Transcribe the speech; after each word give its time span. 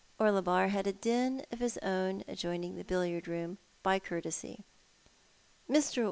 Mr. 0.19 0.25
Orlebar 0.33 0.69
had 0.69 0.87
a 0.87 0.93
don 0.93 1.43
of 1.51 1.59
his 1.59 1.77
own 1.83 2.23
adjoining 2.27 2.73
the 2.75 2.83
billiard 2.83 3.27
room— 3.27 3.59
^by 3.85 4.01
courtesy, 4.01 4.65
"^[r. 5.69 5.95